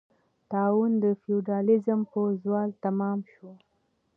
[0.51, 3.51] طاعون د فیوډالېزم په زوال تمام شو.